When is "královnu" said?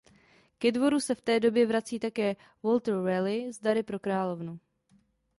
3.99-4.59